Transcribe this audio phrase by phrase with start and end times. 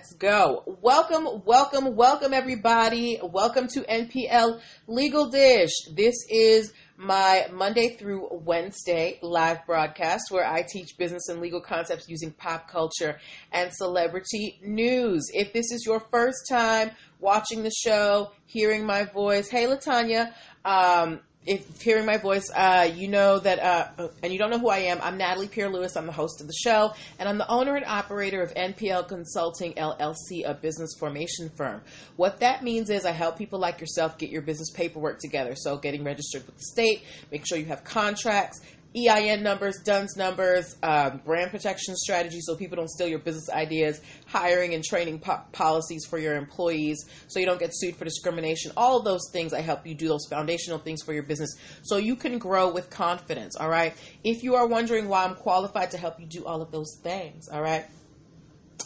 [0.00, 0.62] Let's go.
[0.80, 3.20] Welcome, welcome, welcome, everybody.
[3.22, 5.72] Welcome to NPL Legal Dish.
[5.94, 12.08] This is my Monday through Wednesday live broadcast where I teach business and legal concepts
[12.08, 13.18] using pop culture
[13.52, 15.30] and celebrity news.
[15.34, 20.32] If this is your first time watching the show, hearing my voice, hey, Latanya,
[20.64, 24.68] um, if hearing my voice, uh, you know that, uh, and you don't know who
[24.68, 25.96] I am, I'm Natalie Pierre Lewis.
[25.96, 29.72] I'm the host of the show, and I'm the owner and operator of NPL Consulting
[29.72, 31.80] LLC, a business formation firm.
[32.16, 35.54] What that means is I help people like yourself get your business paperwork together.
[35.56, 38.60] So, getting registered with the state, make sure you have contracts,
[38.96, 44.00] EIN numbers, DUNS numbers, um, brand protection strategies so people don't steal your business ideas,
[44.26, 48.72] hiring and training po- policies for your employees so you don't get sued for discrimination.
[48.76, 51.98] All of those things, I help you do those foundational things for your business so
[51.98, 53.94] you can grow with confidence, all right?
[54.24, 57.48] If you are wondering why I'm qualified to help you do all of those things,
[57.48, 57.84] all right?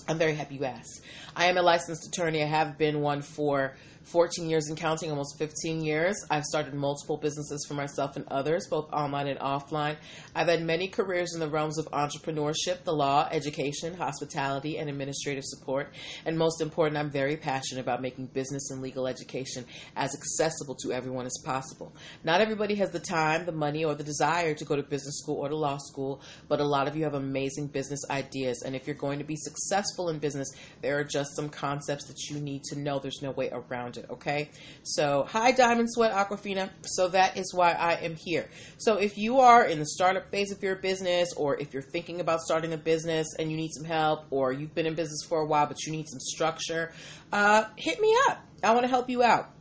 [0.07, 1.01] I'm very happy you asked.
[1.35, 2.43] I am a licensed attorney.
[2.43, 6.15] I have been one for 14 years and counting, almost 15 years.
[6.31, 9.97] I've started multiple businesses for myself and others, both online and offline.
[10.35, 15.45] I've had many careers in the realms of entrepreneurship, the law, education, hospitality, and administrative
[15.45, 15.93] support.
[16.27, 19.65] And most important, I'm very passionate about making business and legal education
[19.97, 21.95] as accessible to everyone as possible.
[22.25, 25.37] Not everybody has the time, the money, or the desire to go to business school
[25.37, 28.63] or to law school, but a lot of you have amazing business ideas.
[28.65, 30.53] And if you're going to be successful in business,
[30.83, 32.99] there are just some concepts that you need to know.
[32.99, 34.51] There's no way around it, okay?
[34.83, 36.71] So, hi, Diamond Sweat Aquafina.
[36.85, 38.49] So, that is why I am here.
[38.79, 42.21] So, if you are in the startup phase of your business, or if you're thinking
[42.21, 45.41] about starting a business and you need some help, or you've been in business for
[45.41, 46.93] a while but you need some structure,
[47.33, 48.39] uh, hit me up.
[48.63, 49.54] I want to help you out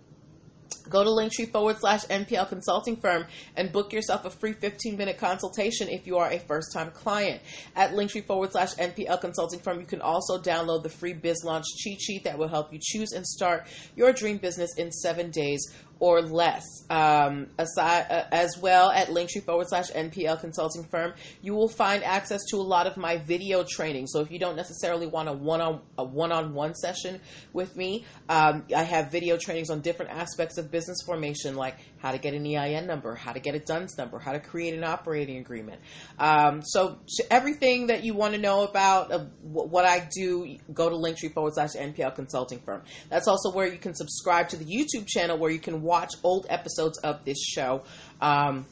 [0.89, 5.17] go to linktree forward slash NPL consulting firm and book yourself a free 15 minute
[5.17, 7.41] consultation if you are a first time client.
[7.75, 11.65] At linktree forward slash NPL consulting firm, you can also download the free biz launch
[11.77, 15.73] cheat sheet that will help you choose and start your dream business in seven days
[15.99, 16.63] or less.
[16.89, 22.03] Um, aside, uh, as well at linktree forward slash NPL consulting firm, you will find
[22.03, 24.07] access to a lot of my video training.
[24.07, 27.19] So if you don't necessarily want a one on a one on one session
[27.53, 32.11] with me, um, I have video trainings on different aspects of business formation, like how
[32.11, 34.83] to get an EIN number, how to get a DUNS number, how to create an
[34.83, 35.79] operating agreement.
[36.19, 36.97] Um, so
[37.29, 41.53] everything that you want to know about uh, what I do, go to linktree forward
[41.53, 42.81] slash NPL consulting firm.
[43.09, 46.45] That's also where you can subscribe to the YouTube channel where you can watch old
[46.49, 47.83] episodes of this show.
[48.21, 48.65] Um,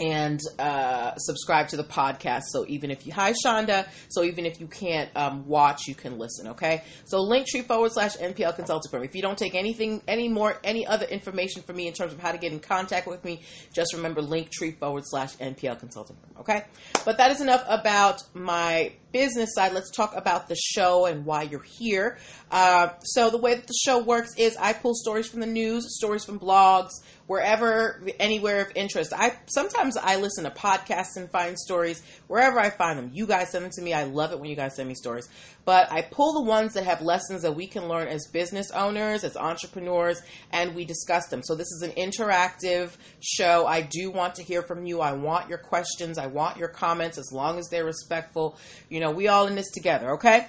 [0.00, 2.42] and uh, subscribe to the podcast.
[2.48, 6.18] So even if you, hi Shonda, so even if you can't um, watch, you can
[6.18, 6.48] listen.
[6.48, 6.82] Okay.
[7.04, 9.04] So linktree forward slash NPL consulting firm.
[9.04, 12.20] If you don't take anything, any more, any other information from me in terms of
[12.20, 13.42] how to get in contact with me,
[13.72, 16.40] just remember linktree forward slash NPL consulting firm.
[16.40, 16.64] Okay.
[17.04, 19.72] But that is enough about my business side.
[19.72, 22.18] Let's talk about the show and why you're here.
[22.50, 25.96] Uh, so the way that the show works is I pull stories from the news,
[25.96, 26.90] stories from blogs,
[27.30, 29.12] wherever, anywhere of interest.
[29.16, 33.12] I sometimes I listen to podcasts and find stories wherever I find them.
[33.14, 33.94] You guys send them to me.
[33.94, 35.28] I love it when you guys send me stories.
[35.64, 39.22] But I pull the ones that have lessons that we can learn as business owners,
[39.22, 40.20] as entrepreneurs,
[40.50, 41.44] and we discuss them.
[41.44, 43.64] So this is an interactive show.
[43.64, 45.00] I do want to hear from you.
[45.00, 46.18] I want your questions.
[46.18, 48.58] I want your comments as long as they're respectful.
[48.88, 50.48] You know, we all in this together, okay?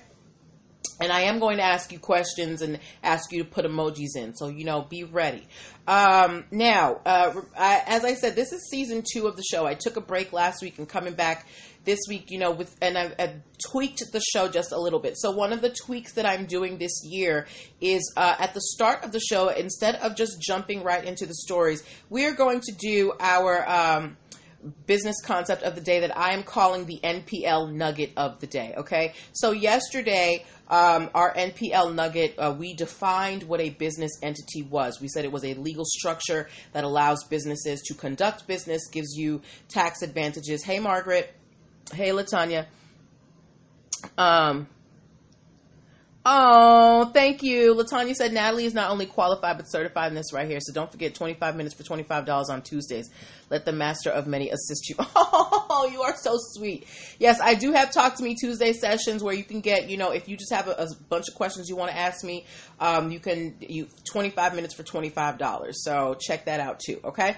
[1.01, 4.35] And I am going to ask you questions and ask you to put emojis in.
[4.35, 5.47] So, you know, be ready.
[5.88, 9.66] Um, now, uh, I, as I said, this is season two of the show.
[9.66, 11.47] I took a break last week and coming back
[11.84, 13.41] this week, you know, with, and I've, I've
[13.72, 15.17] tweaked the show just a little bit.
[15.17, 17.47] So, one of the tweaks that I'm doing this year
[17.79, 21.34] is uh, at the start of the show, instead of just jumping right into the
[21.34, 24.17] stories, we're going to do our, um,
[24.85, 28.73] business concept of the day that I am calling the NPL nugget of the day.
[28.77, 29.13] Okay.
[29.33, 35.01] So yesterday, um, our NPL nugget, uh, we defined what a business entity was.
[35.01, 39.41] We said it was a legal structure that allows businesses to conduct business, gives you
[39.67, 40.63] tax advantages.
[40.63, 41.33] Hey, Margaret.
[41.93, 42.67] Hey, Latanya.
[44.17, 44.67] Um,
[46.23, 47.73] Oh, thank you.
[47.73, 50.59] Latanya said Natalie is not only qualified but certified in this right here.
[50.61, 53.09] So don't forget 25 minutes for $25 on Tuesdays.
[53.49, 54.96] Let the master of many assist you.
[55.73, 56.85] Oh, you are so sweet.
[57.17, 60.11] Yes, I do have Talk to Me Tuesday sessions where you can get, you know,
[60.11, 62.46] if you just have a, a bunch of questions you want to ask me,
[62.79, 65.73] um, you can, you 25 minutes for $25.
[65.73, 67.37] So check that out too, okay?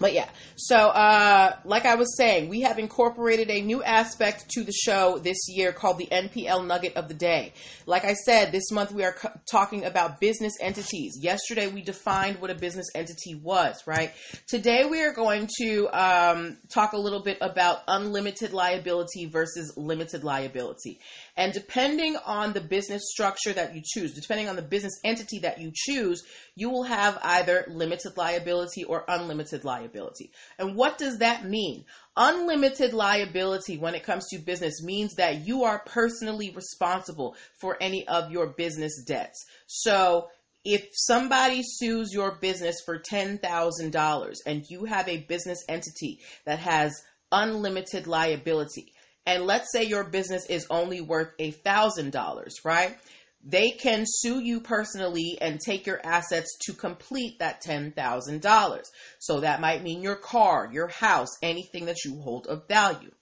[0.00, 4.64] But yeah, so uh, like I was saying, we have incorporated a new aspect to
[4.64, 7.52] the show this year called the NPL Nugget of the Day.
[7.84, 9.14] Like I said, this month we are
[9.50, 11.18] talking about business entities.
[11.20, 14.12] Yesterday we defined what a business entity was, right?
[14.48, 20.24] Today we are going to um, talk a little bit about unlimited liability versus limited
[20.24, 20.98] liability.
[21.40, 25.58] And depending on the business structure that you choose, depending on the business entity that
[25.58, 26.22] you choose,
[26.54, 30.32] you will have either limited liability or unlimited liability.
[30.58, 31.86] And what does that mean?
[32.14, 38.06] Unlimited liability when it comes to business means that you are personally responsible for any
[38.06, 39.42] of your business debts.
[39.66, 40.28] So
[40.62, 47.02] if somebody sues your business for $10,000 and you have a business entity that has
[47.32, 48.92] unlimited liability,
[49.30, 52.96] and let's say your business is only worth a thousand dollars, right?
[53.44, 58.82] They can sue you personally and take your assets to complete that $10,000.
[59.20, 63.12] So that might mean your car, your house, anything that you hold of value.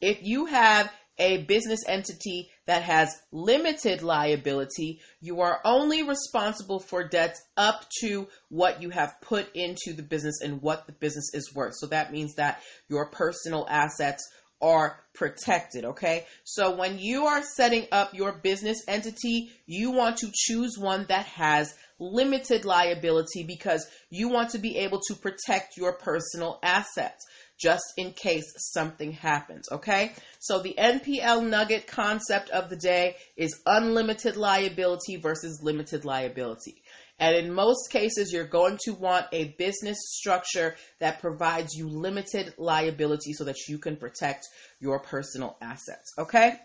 [0.00, 7.06] If you have a business entity that has limited liability, you are only responsible for
[7.06, 11.54] debts up to what you have put into the business and what the business is
[11.54, 11.74] worth.
[11.76, 14.26] So that means that your personal assets
[14.62, 15.84] are protected.
[15.84, 16.24] Okay.
[16.44, 21.26] So when you are setting up your business entity, you want to choose one that
[21.26, 27.24] has limited liability because you want to be able to protect your personal assets
[27.60, 29.68] just in case something happens.
[29.70, 30.12] Okay.
[30.40, 36.81] So the NPL nugget concept of the day is unlimited liability versus limited liability.
[37.22, 42.52] And in most cases, you're going to want a business structure that provides you limited
[42.58, 44.48] liability so that you can protect
[44.80, 46.12] your personal assets.
[46.18, 46.56] Okay?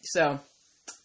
[0.00, 0.40] So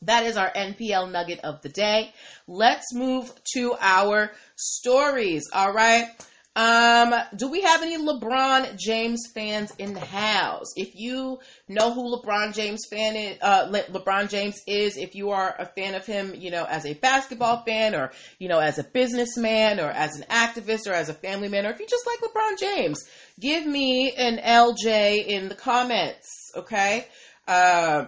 [0.04, 2.14] that is our NPL nugget of the day.
[2.48, 5.44] Let's move to our stories.
[5.52, 6.08] All right.
[6.54, 10.74] Um, do we have any LeBron James fans in the house?
[10.76, 11.40] If you
[11.70, 15.66] know who LeBron James fan is, uh, Le- LeBron James is, if you are a
[15.66, 19.80] fan of him, you know, as a basketball fan or, you know, as a businessman
[19.80, 22.60] or as an activist or as a family man, or if you just like LeBron
[22.60, 23.08] James,
[23.40, 26.52] give me an LJ in the comments.
[26.58, 27.08] Okay.
[27.48, 28.06] Uh,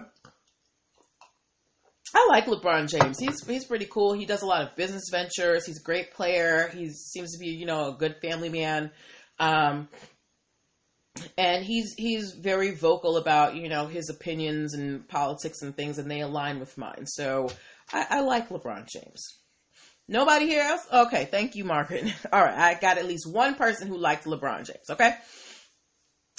[2.14, 3.18] I like LeBron James.
[3.18, 4.12] He's he's pretty cool.
[4.12, 5.66] He does a lot of business ventures.
[5.66, 6.70] He's a great player.
[6.72, 8.92] He seems to be, you know, a good family man.
[9.40, 9.88] Um,
[11.36, 16.10] and he's he's very vocal about you know his opinions and politics and things, and
[16.10, 17.06] they align with mine.
[17.06, 17.48] So
[17.92, 19.38] I, I like LeBron James.
[20.06, 20.86] Nobody here else?
[20.92, 22.04] Okay, thank you, Margaret.
[22.32, 24.90] All right, I got at least one person who liked LeBron James.
[24.90, 25.14] Okay.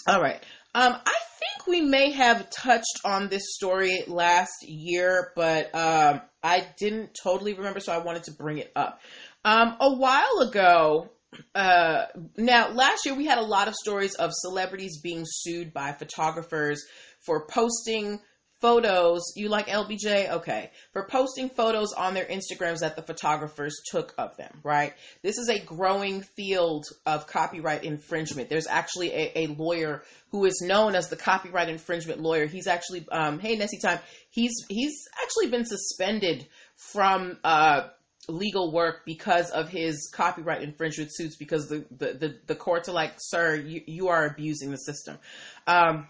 [0.07, 0.41] All right.
[0.75, 1.13] Um, I
[1.67, 7.79] we may have touched on this story last year, but um, I didn't totally remember,
[7.79, 9.01] so I wanted to bring it up.
[9.43, 11.09] Um, a while ago,
[11.53, 12.05] uh,
[12.37, 16.83] now last year we had a lot of stories of celebrities being sued by photographers
[17.19, 18.19] for posting
[18.65, 19.21] photos.
[19.35, 20.31] You like LBJ?
[20.31, 20.71] Okay.
[20.91, 24.93] For posting photos on their Instagrams that the photographers took of them, right?
[25.21, 28.49] This is a growing field of copyright infringement.
[28.49, 30.01] There's actually a, a lawyer
[30.31, 32.47] who is known as the copyright infringement lawyer.
[32.47, 33.99] He's actually, um, hey, Nessie Time,
[34.31, 37.89] he's, he's actually been suspended from, uh,
[38.27, 42.93] legal work because of his copyright infringement suits because the, the, the, the courts are
[42.93, 45.19] like, sir, you, you are abusing the system.
[45.67, 46.07] Um,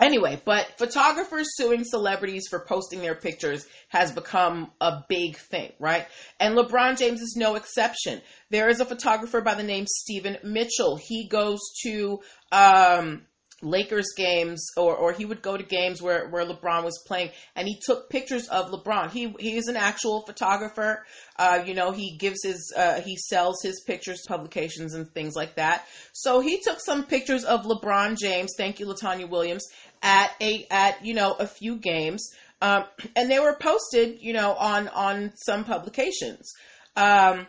[0.00, 6.06] Anyway, but photographers suing celebrities for posting their pictures has become a big thing, right?
[6.38, 8.20] And LeBron James is no exception.
[8.50, 10.96] There is a photographer by the name Stephen Mitchell.
[10.96, 12.20] He goes to
[12.52, 13.22] um,
[13.62, 17.68] Lakers games or, or he would go to games where, where LeBron was playing and
[17.68, 19.10] he took pictures of LeBron.
[19.10, 21.04] He he is an actual photographer.
[21.36, 25.56] Uh, you know, he gives his uh, he sells his pictures publications and things like
[25.56, 25.86] that.
[26.12, 29.66] So he took some pictures of LeBron James, thank you Latanya Williams,
[30.02, 32.30] at a at, you know, a few games.
[32.62, 32.84] Um,
[33.16, 36.52] and they were posted, you know, on on some publications.
[36.96, 37.46] Um,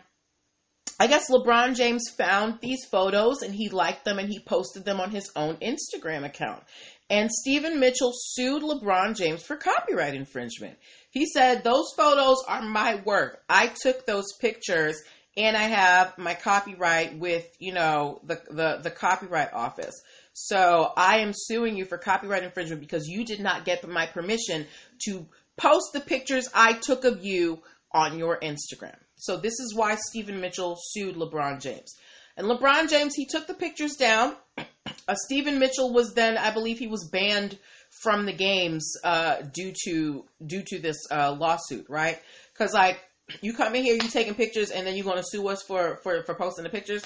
[1.00, 5.00] I guess LeBron James found these photos and he liked them and he posted them
[5.00, 6.62] on his own Instagram account.
[7.10, 10.78] And Stephen Mitchell sued LeBron James for copyright infringement.
[11.10, 13.42] He said, Those photos are my work.
[13.48, 15.00] I took those pictures
[15.36, 20.00] and I have my copyright with, you know, the, the, the copyright office.
[20.34, 24.66] So I am suing you for copyright infringement because you did not get my permission
[25.06, 28.96] to post the pictures I took of you on your Instagram.
[29.22, 31.94] So this is why Stephen Mitchell sued LeBron James.
[32.36, 34.36] And LeBron James, he took the pictures down.
[35.08, 37.58] Uh, Stephen Mitchell was then, I believe, he was banned
[38.02, 42.20] from the games uh, due to due to this uh, lawsuit, right?
[42.52, 43.00] Because like
[43.42, 45.96] you come in here, you taking pictures, and then you're going to sue us for
[46.02, 47.02] for for posting the pictures.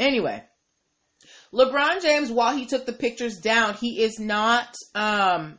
[0.00, 0.42] Anyway,
[1.52, 5.58] LeBron James, while he took the pictures down, he is not um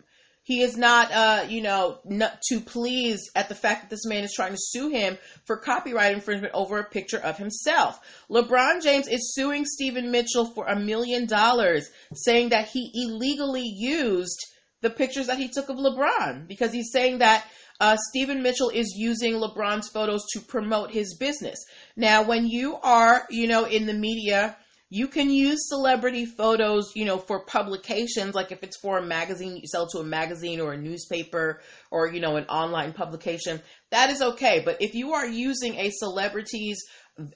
[0.50, 4.24] he is not, uh, you know, not too pleased at the fact that this man
[4.24, 5.15] is trying to sue him
[5.46, 8.00] for copyright infringement over a picture of himself.
[8.32, 14.44] LeBron James is suing Stephen Mitchell for a million dollars, saying that he illegally used
[14.82, 17.46] the pictures that he took of LeBron because he's saying that
[17.79, 21.63] uh, Stephen Mitchell is using LeBron's photos to promote his business.
[21.96, 24.58] Now, when you are, you know, in the media,
[24.89, 29.58] you can use celebrity photos, you know, for publications, like if it's for a magazine,
[29.58, 33.62] you sell to a magazine or a newspaper or, you know, an online publication.
[33.91, 34.62] That is okay.
[34.65, 36.84] But if you are using a celebrity's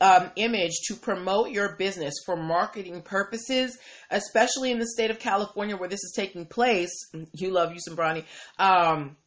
[0.01, 3.77] um, image to promote your business for marketing purposes,
[4.09, 6.91] especially in the state of California where this is taking place,
[7.33, 8.23] you love you Bronny.
[8.57, 9.17] Um,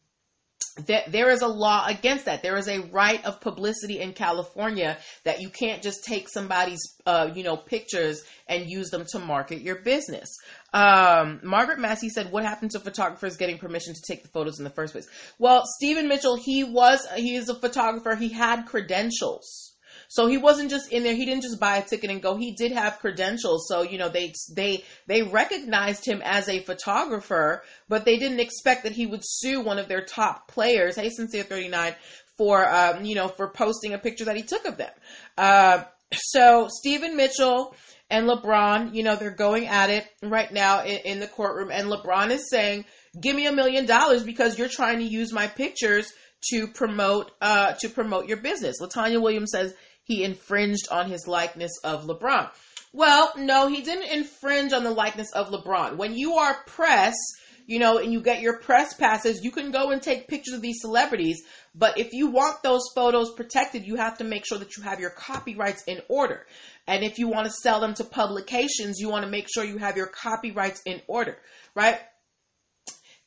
[0.85, 2.43] that there is a law against that.
[2.43, 7.29] There is a right of publicity in California that you can't just take somebody's, uh,
[7.33, 10.29] you know, pictures and use them to market your business.
[10.73, 14.63] Um, Margaret Massey said, "What happened to photographers getting permission to take the photos in
[14.63, 15.07] the first place?"
[15.39, 18.15] Well, Stephen Mitchell, he was he is a photographer.
[18.15, 19.76] He had credentials.
[20.07, 21.15] So he wasn't just in there.
[21.15, 22.35] He didn't just buy a ticket and go.
[22.35, 23.67] He did have credentials.
[23.67, 28.83] So, you know, they, they, they recognized him as a photographer, but they didn't expect
[28.83, 31.95] that he would sue one of their top players, Hey Sincere 39,
[32.37, 34.91] for, um, you know, for posting a picture that he took of them.
[35.37, 35.83] Uh,
[36.13, 37.75] so Stephen Mitchell
[38.09, 41.89] and LeBron, you know, they're going at it right now in, in the courtroom and
[41.89, 42.85] LeBron is saying,
[43.19, 46.13] give me a million dollars because you're trying to use my pictures
[46.51, 48.77] to promote uh, to promote your business.
[48.81, 49.73] Latanya Williams says
[50.07, 52.49] he infringed on his likeness of LeBron.
[52.93, 55.97] Well, no, he didn't infringe on the likeness of LeBron.
[55.97, 57.13] When you are press,
[57.65, 60.61] you know, and you get your press passes, you can go and take pictures of
[60.61, 61.43] these celebrities.
[61.75, 65.01] But if you want those photos protected, you have to make sure that you have
[65.01, 66.47] your copyrights in order.
[66.87, 69.77] And if you want to sell them to publications, you want to make sure you
[69.77, 71.37] have your copyrights in order,
[71.75, 71.99] right?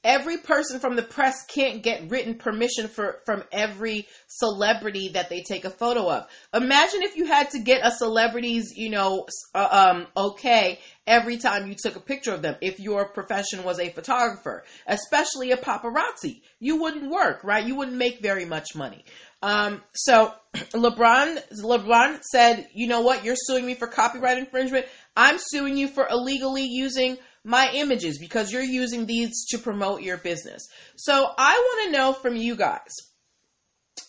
[0.03, 5.43] Every person from the press can't get written permission for from every celebrity that they
[5.43, 6.27] take a photo of.
[6.55, 11.67] Imagine if you had to get a celebrity's, you know, uh, um, okay every time
[11.67, 12.55] you took a picture of them.
[12.61, 17.67] If your profession was a photographer, especially a paparazzi, you wouldn't work, right?
[17.67, 19.05] You wouldn't make very much money.
[19.43, 23.25] Um, so LeBron, LeBron said, you know what?
[23.25, 24.87] You're suing me for copyright infringement.
[25.17, 30.19] I'm suing you for illegally using my images because you're using these to promote your
[30.19, 30.67] business.
[30.97, 32.91] So I want to know from you guys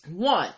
[0.08, 0.52] one,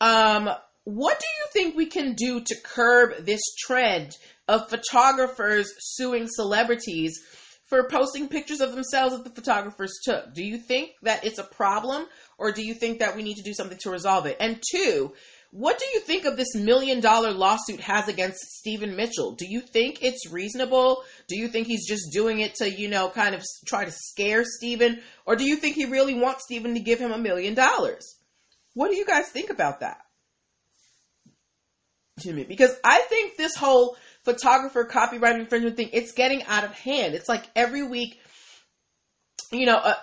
[0.00, 0.50] um,
[0.84, 4.16] what do you think we can do to curb this trend
[4.48, 7.18] of photographers suing celebrities
[7.66, 10.32] for posting pictures of themselves that the photographers took?
[10.32, 12.06] Do you think that it's a problem
[12.38, 14.36] or do you think that we need to do something to resolve it?
[14.38, 15.12] And two,
[15.56, 19.32] what do you think of this million dollar lawsuit has against Stephen Mitchell?
[19.32, 21.02] Do you think it's reasonable?
[21.28, 24.44] Do you think he's just doing it to, you know, kind of try to scare
[24.44, 25.00] Stephen?
[25.24, 28.16] Or do you think he really wants Stephen to give him a million dollars?
[28.74, 29.96] What do you guys think about that?
[32.20, 36.72] To me, because I think this whole photographer copyright infringement thing, it's getting out of
[36.72, 37.14] hand.
[37.14, 38.20] It's like every week,
[39.52, 39.94] you know, uh,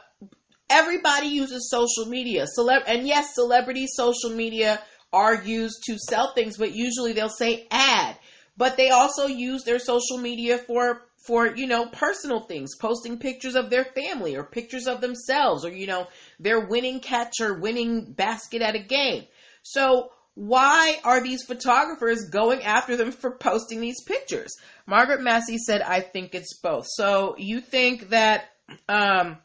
[0.67, 2.47] everybody uses social media.
[2.57, 4.79] Celeb, and yes, celebrity social media
[5.13, 8.17] are used to sell things, but usually they'll say ad.
[8.57, 13.55] But they also use their social media for for you know personal things, posting pictures
[13.55, 16.07] of their family or pictures of themselves or you know
[16.39, 19.25] their winning catch or winning basket at a game.
[19.61, 24.55] So why are these photographers going after them for posting these pictures?
[24.85, 26.85] Margaret Massey said, I think it's both.
[26.89, 28.49] So you think that
[28.89, 29.37] um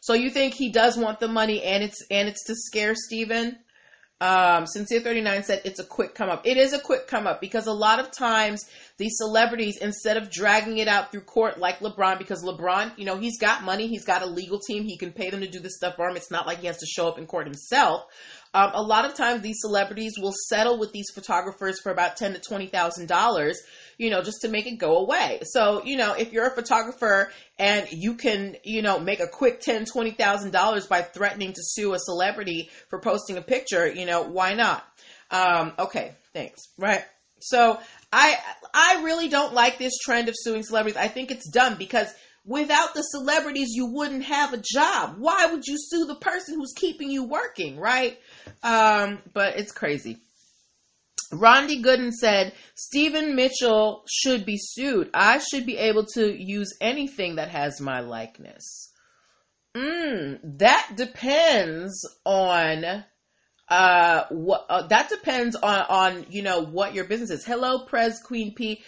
[0.00, 3.58] so you think he does want the money and it's and it's to scare Stephen?
[4.20, 6.46] Um, Sincere 39 said it's a quick come up.
[6.46, 8.64] It is a quick come up because a lot of times
[8.96, 13.18] these celebrities, instead of dragging it out through court like LeBron, because LeBron, you know,
[13.18, 15.76] he's got money, he's got a legal team, he can pay them to do this
[15.76, 16.16] stuff for him.
[16.16, 18.04] It's not like he has to show up in court himself.
[18.54, 22.32] Um, a lot of times these celebrities will settle with these photographers for about ten
[22.32, 23.60] to twenty thousand dollars
[23.98, 25.40] you know, just to make it go away.
[25.44, 29.60] So, you know, if you're a photographer and you can, you know, make a quick
[29.60, 34.06] ten, twenty thousand dollars by threatening to sue a celebrity for posting a picture, you
[34.06, 34.84] know, why not?
[35.30, 36.62] Um, okay, thanks.
[36.78, 37.04] Right.
[37.40, 37.78] So
[38.12, 38.36] I
[38.72, 40.96] I really don't like this trend of suing celebrities.
[40.96, 42.12] I think it's dumb because
[42.44, 45.16] without the celebrities you wouldn't have a job.
[45.18, 48.18] Why would you sue the person who's keeping you working, right?
[48.62, 50.18] Um, but it's crazy.
[51.32, 55.10] Rondi Gooden said, Stephen Mitchell should be sued.
[55.14, 58.92] I should be able to use anything that has my likeness.
[59.76, 63.04] Mm, that depends on
[63.66, 68.20] uh what uh, that depends on on you know what your business is hello pres
[68.20, 68.82] queen p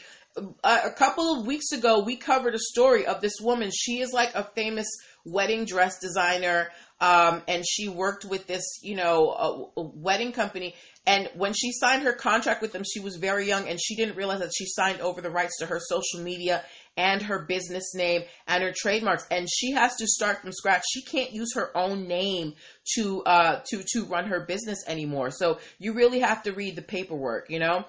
[0.65, 4.35] a couple of weeks ago we covered a story of this woman she is like
[4.35, 4.87] a famous
[5.25, 6.69] wedding dress designer
[7.01, 9.31] um, and she worked with this, you know,
[9.77, 10.75] a, a wedding company.
[11.07, 14.17] And when she signed her contract with them, she was very young and she didn't
[14.17, 16.65] realize that she signed over the rights to her social media
[16.97, 20.83] and her business name and her trademarks, and she has to start from scratch.
[20.91, 22.55] She can't use her own name
[22.95, 25.31] to uh, to to run her business anymore.
[25.31, 27.85] So you really have to read the paperwork, you know,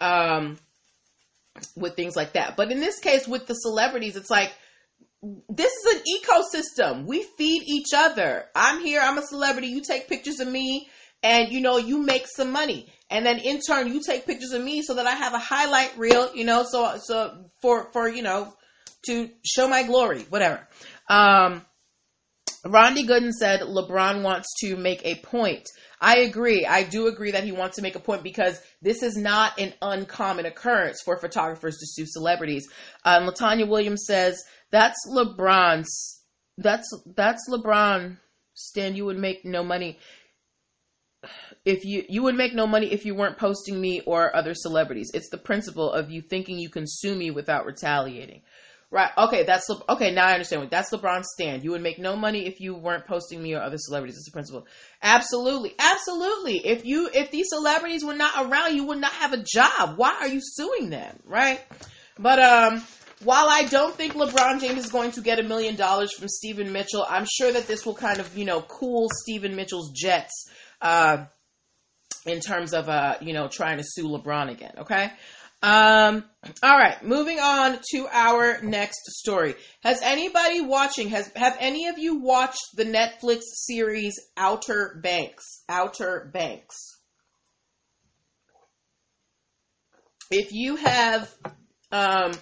[0.00, 0.58] um,
[1.76, 2.56] with things like that.
[2.56, 4.52] But in this case, with the celebrities, it's like
[5.48, 7.06] this is an ecosystem.
[7.06, 8.46] We feed each other.
[8.54, 9.00] I'm here.
[9.00, 9.68] I'm a celebrity.
[9.68, 10.88] You take pictures of me
[11.22, 14.62] and you know you make some money and then in turn you take pictures of
[14.62, 18.22] me so that i have a highlight reel you know so so for for you
[18.22, 18.52] know
[19.06, 20.66] to show my glory whatever
[21.08, 21.64] um
[22.64, 25.68] Rondi Gooden said LeBron wants to make a point.
[26.00, 26.64] I agree.
[26.64, 29.72] I do agree that he wants to make a point because this is not an
[29.82, 32.68] uncommon occurrence for photographers to sue celebrities.
[33.04, 36.20] Um, Latanya Williams says that's LeBron's.
[36.58, 38.18] That's that's LeBron.
[38.54, 39.98] Stan, you would make no money
[41.64, 45.10] if you you would make no money if you weren't posting me or other celebrities.
[45.14, 48.42] It's the principle of you thinking you can sue me without retaliating.
[48.92, 49.08] Right.
[49.16, 49.44] Okay.
[49.44, 50.12] That's okay.
[50.12, 50.68] Now I understand.
[50.70, 51.64] That's LeBron's stand.
[51.64, 54.18] You would make no money if you weren't posting me or other celebrities.
[54.18, 54.66] It's a principle.
[55.02, 55.74] Absolutely.
[55.78, 56.58] Absolutely.
[56.58, 59.96] If you if these celebrities were not around, you would not have a job.
[59.96, 61.18] Why are you suing them?
[61.24, 61.58] Right.
[62.18, 62.82] But um,
[63.24, 66.70] while I don't think LeBron James is going to get a million dollars from Stephen
[66.70, 70.50] Mitchell, I'm sure that this will kind of you know cool Stephen Mitchell's jets.
[70.82, 71.24] Uh,
[72.26, 74.72] in terms of uh, you know, trying to sue LeBron again.
[74.78, 75.10] Okay.
[75.62, 76.24] Um,
[76.60, 79.54] all right, moving on to our next story.
[79.84, 85.62] Has anybody watching has have any of you watched the Netflix series Outer Banks?
[85.68, 86.76] Outer Banks.
[90.32, 91.32] If you have
[91.92, 92.32] um,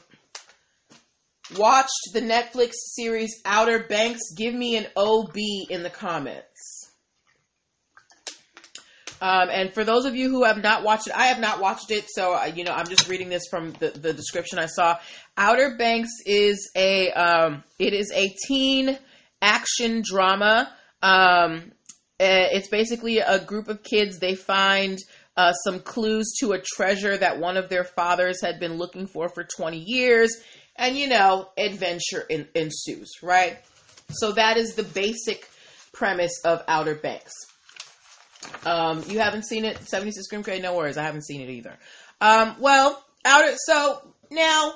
[1.59, 5.37] watched the Netflix series Outer Banks, give me an OB
[5.69, 6.80] in the comments.
[9.21, 11.91] Um, and for those of you who have not watched it, I have not watched
[11.91, 14.99] it, so uh, you know I'm just reading this from the, the description I saw.
[15.37, 18.99] Outer Banks is a um, it is a teen
[19.43, 20.73] action drama.
[21.03, 21.73] Um,
[22.19, 24.19] eh, it's basically a group of kids.
[24.19, 24.99] They find
[25.37, 29.29] uh, some clues to a treasure that one of their fathers had been looking for
[29.29, 30.35] for 20 years,
[30.77, 33.11] and you know adventure in, ensues.
[33.23, 33.59] Right.
[34.13, 35.47] So that is the basic
[35.93, 37.33] premise of Outer Banks.
[38.65, 40.63] Um, you haven't seen it, 76 Scream Crate?
[40.63, 41.77] No worries, I haven't seen it either.
[42.21, 44.01] Um, well, outer, so
[44.31, 44.75] now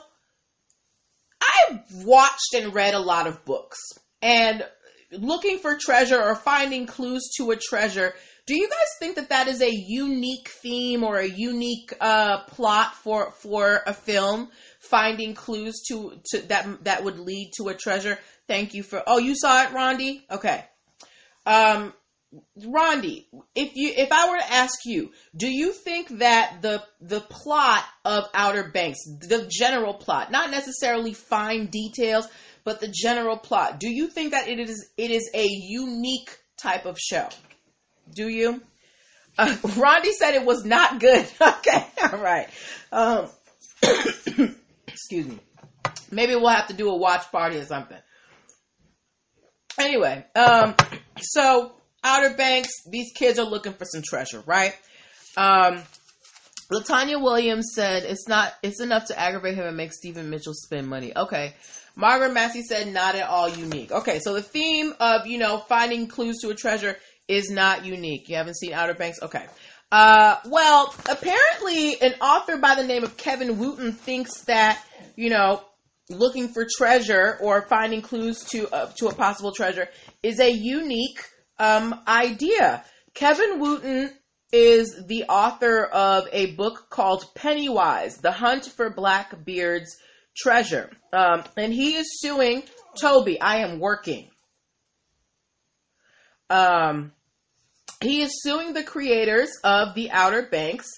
[1.41, 3.79] I've watched and read a lot of books
[4.23, 4.65] and
[5.13, 8.15] looking for treasure or finding clues to a treasure.
[8.47, 12.95] Do you guys think that that is a unique theme or a unique uh, plot
[12.95, 14.51] for for a film?
[14.81, 18.19] Finding clues to to that that would lead to a treasure.
[18.47, 19.03] Thank you for.
[19.07, 20.21] Oh, you saw it, Rondi.
[20.31, 20.65] Okay.
[21.47, 21.95] Um,
[22.59, 27.21] Rondi, if you if I were to ask you, do you think that the the
[27.21, 32.27] plot of Outer Banks, the general plot, not necessarily fine details,
[32.65, 36.87] but the general plot, do you think that it is it is a unique type
[36.87, 37.29] of show?
[38.15, 38.63] Do you?
[39.37, 41.27] Uh, Rondi said it was not good.
[41.41, 42.49] okay, all right.
[42.93, 43.29] Um,
[44.87, 45.39] excuse me.
[46.11, 47.99] Maybe we'll have to do a watch party or something.
[49.79, 50.75] Anyway, um,
[51.21, 51.73] so
[52.05, 54.77] Outer Banks, these kids are looking for some treasure, right?
[55.37, 55.83] Um,
[56.71, 60.87] Latanya Williams said it's not it's enough to aggravate him and make Stephen Mitchell spend
[60.87, 61.17] money.
[61.17, 61.55] Okay.
[61.97, 63.93] Margaret Massey said not at all unique.
[63.93, 66.97] Okay, so the theme of, you know, finding clues to a treasure
[67.29, 68.29] is not unique.
[68.29, 69.19] You haven't seen Outer Banks?
[69.23, 69.47] Okay.
[69.93, 74.83] Uh, well, apparently an author by the name of Kevin Wooten thinks that,
[75.15, 75.63] you know,
[76.11, 79.89] looking for treasure or finding clues to uh, to a possible treasure
[80.23, 81.21] is a unique
[81.59, 82.85] um, idea.
[83.15, 84.11] Kevin Wooten
[84.53, 89.97] is the author of a book called Pennywise: The Hunt for Blackbeard's
[90.37, 92.65] Treasure, um, and he is suing
[93.01, 93.41] Toby.
[93.41, 94.31] I am working.
[96.51, 97.13] Um,
[98.03, 100.91] he is suing the creators of the Outer Banks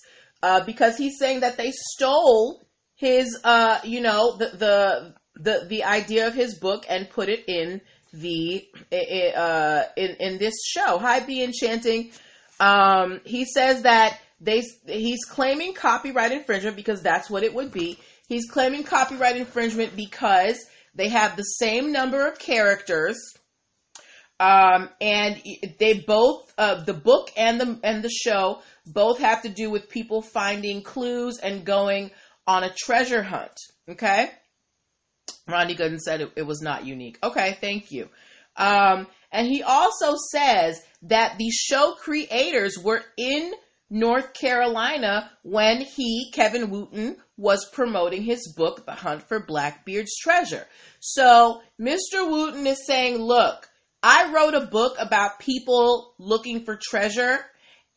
[0.43, 5.85] uh, because he's saying that they stole his, uh, you know, the the the the
[5.85, 7.81] idea of his book and put it in
[8.13, 10.99] the uh, in in this show.
[10.99, 12.13] Hi, be enchanting.
[12.59, 17.99] Um, he says that they he's claiming copyright infringement because that's what it would be.
[18.29, 20.65] He's claiming copyright infringement because
[20.95, 23.19] they have the same number of characters,
[24.41, 25.41] um, and
[25.79, 29.89] they both uh, the book and the and the show both have to do with
[29.89, 32.11] people finding clues and going
[32.47, 33.59] on a treasure hunt.
[33.89, 34.31] Okay.
[35.49, 37.19] Rondi Gooden said it, it, was not unique.
[37.23, 38.09] Okay, thank you.
[38.57, 43.53] Um, and he also says that the show creators were in
[43.89, 50.67] North Carolina when he, Kevin Wooten, was promoting his book, The Hunt for Blackbeard's Treasure.
[51.01, 52.29] So Mr.
[52.29, 53.69] Wooten is saying, look,
[54.03, 57.39] I wrote a book about people looking for treasure.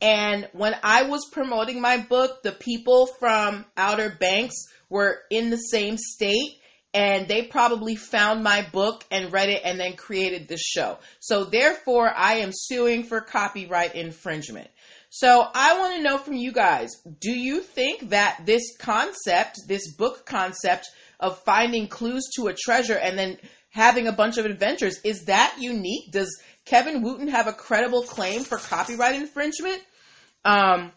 [0.01, 4.55] And when I was promoting my book, the people from Outer Banks
[4.89, 6.59] were in the same state
[6.93, 10.97] and they probably found my book and read it and then created this show.
[11.19, 14.69] So therefore, I am suing for copyright infringement.
[15.11, 19.93] So I want to know from you guys, do you think that this concept, this
[19.95, 20.87] book concept
[21.19, 23.37] of finding clues to a treasure and then
[23.71, 26.11] having a bunch of adventures, is that unique?
[26.11, 29.81] Does Kevin Wooten have a credible claim for copyright infringement?
[30.45, 30.91] Um,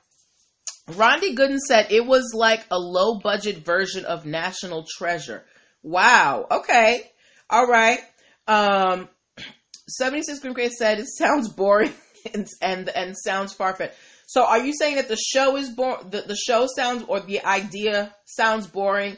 [0.89, 5.45] Rondi Gooden said it was like a low budget version of National Treasure.
[5.83, 6.47] Wow.
[6.51, 7.11] Okay.
[7.51, 8.01] All right.
[8.47, 9.09] Um,
[9.89, 11.93] 76 Green Grace said it sounds boring
[12.35, 13.95] and and, and sounds far fetched.
[14.27, 16.09] So are you saying that the show is boring?
[16.11, 19.17] The, the show sounds or the idea sounds boring,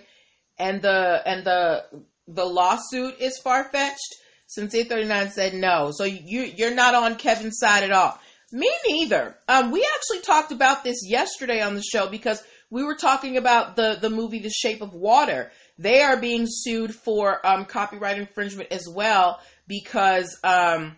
[0.59, 1.85] and the and the
[2.27, 4.14] the lawsuit is far fetched?
[4.46, 5.90] Sincere 39 said no.
[5.92, 8.18] So you you're not on Kevin's side at all.
[8.53, 9.37] Me neither.
[9.48, 13.77] Um, we actually talked about this yesterday on the show because we were talking about
[13.77, 15.50] the the movie The Shape of Water.
[15.79, 20.97] They are being sued for um, copyright infringement as well because um,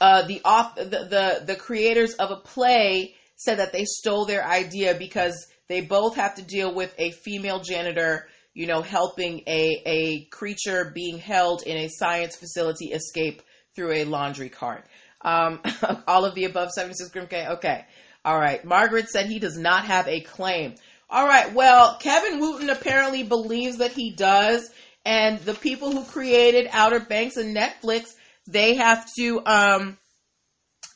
[0.00, 4.44] uh, the, off, the, the the creators of a play said that they stole their
[4.44, 9.82] idea because they both have to deal with a female janitor, you know, helping a
[9.86, 13.42] a creature being held in a science facility escape
[13.76, 14.86] through a laundry cart.
[15.22, 15.60] Um,
[16.08, 17.50] all of the above 76 Grimke.
[17.52, 17.84] Okay.
[18.24, 18.64] All right.
[18.64, 20.74] Margaret said he does not have a claim.
[21.10, 21.52] All right.
[21.52, 24.70] Well, Kevin Wooten apparently believes that he does.
[25.04, 28.14] And the people who created Outer Banks and Netflix,
[28.46, 29.98] they have to, um,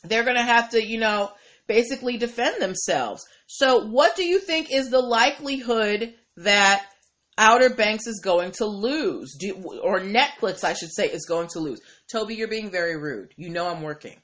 [0.05, 1.33] they're going to have to, you know,
[1.67, 3.25] basically defend themselves.
[3.47, 6.87] So what do you think is the likelihood that
[7.37, 9.37] Outer Banks is going to lose?
[9.39, 11.81] Do, or Netflix, I should say, is going to lose?
[12.13, 13.33] Toby, you're being very rude.
[13.37, 14.21] You know I'm working.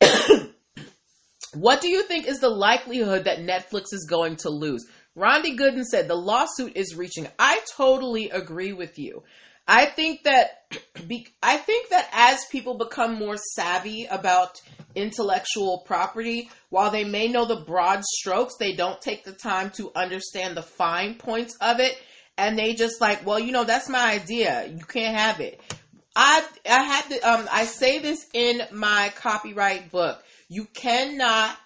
[1.54, 4.86] What do you think is the likelihood that Netflix is going to lose?
[5.16, 7.28] Rondi Gooden said the lawsuit is reaching.
[7.38, 9.22] I totally agree with you.
[9.66, 10.64] I think that
[11.42, 14.60] I think that as people become more savvy about
[14.94, 19.90] intellectual property, while they may know the broad strokes, they don't take the time to
[19.94, 21.96] understand the fine points of it,
[22.36, 24.66] and they just like, well, you know, that's my idea.
[24.66, 25.60] You can't have it.
[26.16, 30.22] I I had to, um I say this in my copyright book.
[30.48, 31.56] You cannot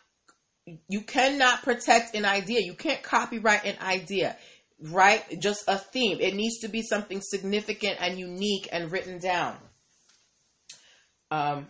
[0.88, 2.60] you cannot protect an idea.
[2.60, 4.36] You can't copyright an idea,
[4.80, 5.24] right?
[5.40, 6.18] Just a theme.
[6.20, 9.56] It needs to be something significant and unique and written down.
[11.30, 11.66] Um,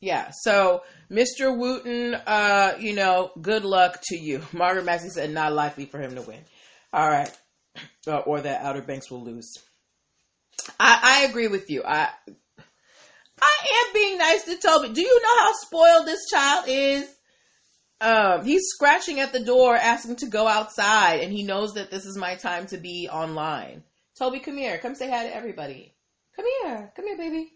[0.00, 0.30] yeah.
[0.32, 1.56] So, Mr.
[1.56, 4.42] Wooten, uh, you know, good luck to you.
[4.52, 6.40] Margaret Massey said not likely for him to win.
[6.92, 7.30] All right,
[8.06, 9.52] uh, or that Outer Banks will lose.
[10.80, 11.82] I, I agree with you.
[11.84, 12.10] I
[13.40, 14.94] I am being nice to Toby.
[14.94, 17.08] Do you know how spoiled this child is?
[18.00, 22.04] Um, he's scratching at the door, asking to go outside, and he knows that this
[22.04, 23.82] is my time to be online.
[24.18, 24.78] Toby, come here.
[24.78, 25.94] Come say hi to everybody.
[26.34, 26.92] Come here.
[26.94, 27.52] Come here, baby.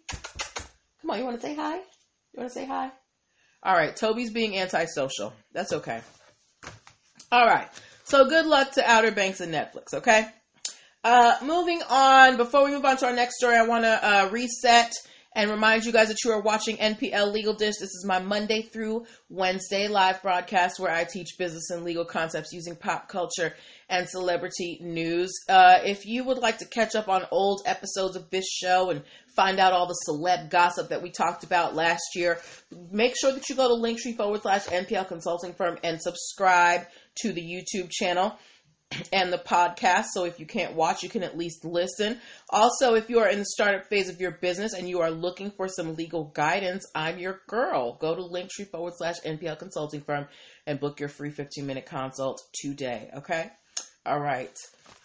[1.00, 1.18] Come on.
[1.18, 1.76] You want to say hi?
[1.76, 2.90] You want to say hi?
[3.62, 3.94] All right.
[3.94, 5.32] Toby's being antisocial.
[5.52, 6.00] That's okay.
[7.32, 7.68] All right.
[8.04, 9.94] So good luck to Outer Banks and Netflix.
[9.94, 10.26] Okay.
[11.04, 12.36] Uh, moving on.
[12.36, 14.92] Before we move on to our next story, I want to uh, reset
[15.32, 17.76] and remind you guys that you are watching NPL Legal Dish.
[17.78, 22.52] This is my Monday through Wednesday live broadcast where I teach business and legal concepts
[22.52, 23.54] using pop culture
[23.88, 25.32] and celebrity news.
[25.48, 29.02] Uh, if you would like to catch up on old episodes of this show and
[29.36, 32.40] find out all the celeb gossip that we talked about last year,
[32.90, 36.82] make sure that you go to linktree forward slash NPL consulting firm and subscribe
[37.22, 38.36] to the YouTube channel
[39.12, 40.06] and the podcast.
[40.12, 42.18] So if you can't watch, you can at least listen.
[42.50, 45.50] Also, if you are in the startup phase of your business and you are looking
[45.50, 47.94] for some legal guidance, I'm your girl.
[47.94, 50.26] Go to linktree forward slash NPL consulting firm
[50.66, 53.10] and book your free 15 minute consult today.
[53.18, 53.50] Okay.
[54.04, 54.56] All right.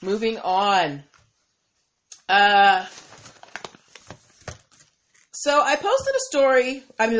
[0.01, 1.03] Moving on.
[2.27, 2.85] Uh,
[5.31, 6.83] so I posted a story.
[6.97, 7.19] I mean,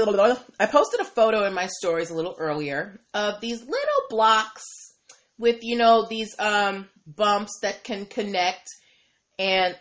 [0.60, 4.64] I posted a photo in my stories a little earlier of these little blocks
[5.38, 8.70] with you know these um bumps that can connect.
[9.38, 9.78] And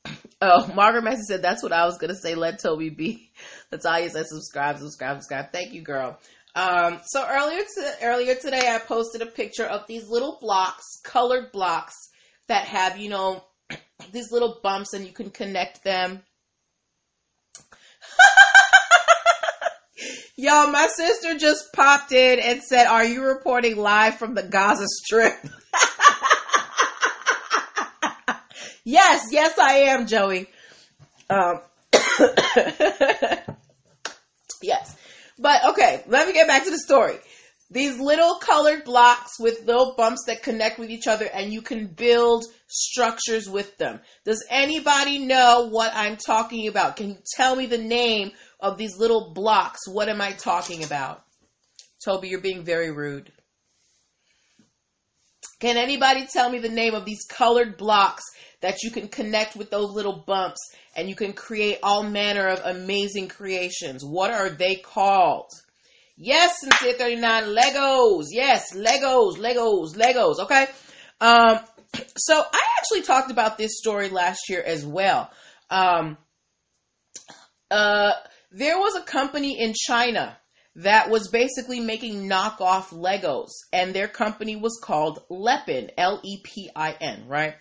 [0.42, 2.34] oh margaret massey said that's what i was gonna say.
[2.34, 3.30] Let toby be.
[3.70, 4.26] That's all you said.
[4.26, 5.52] Subscribe subscribe subscribe.
[5.52, 6.18] Thank you girl.
[6.54, 11.52] Um so earlier to, earlier today i posted a picture of these little blocks colored
[11.52, 11.94] blocks
[12.48, 13.44] that have you know
[14.12, 16.22] these little bumps and you can connect them
[20.40, 24.86] Yo, my sister just popped in and said, Are you reporting live from the Gaza
[24.86, 25.34] Strip?
[28.84, 30.46] yes, yes, I am, Joey.
[31.28, 31.60] Um,
[34.62, 34.96] yes.
[35.40, 37.16] But okay, let me get back to the story.
[37.72, 41.88] These little colored blocks with little bumps that connect with each other, and you can
[41.88, 43.98] build structures with them.
[44.24, 46.94] Does anybody know what I'm talking about?
[46.94, 49.88] Can you tell me the name of these little blocks?
[49.88, 51.22] What am I talking about?
[52.04, 53.32] Toby, you're being very rude.
[55.60, 58.22] Can anybody tell me the name of these colored blocks
[58.60, 60.60] that you can connect with those little bumps
[60.94, 64.04] and you can create all manner of amazing creations?
[64.04, 65.50] What are they called?
[66.16, 68.26] Yes, Sincere 39 Legos.
[68.30, 70.38] Yes, Legos, Legos, Legos.
[70.40, 70.66] Okay.
[71.20, 71.58] Um,
[72.16, 75.30] so I actually talked about this story last year as well.
[75.70, 76.16] Um,
[77.70, 78.12] uh,
[78.50, 80.36] there was a company in China
[80.76, 86.70] that was basically making knockoff Legos, and their company was called Lepin, L E P
[86.74, 87.54] I N, right?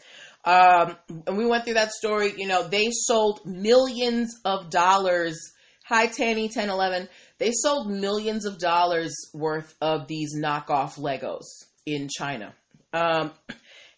[0.45, 0.95] Um,
[1.25, 2.33] and we went through that story.
[2.37, 5.37] You know, they sold millions of dollars.
[5.85, 7.09] Hi, Tanny, 10, 11.
[7.37, 11.45] They sold millions of dollars worth of these knockoff Legos
[11.85, 12.53] in China.
[12.93, 13.31] Um,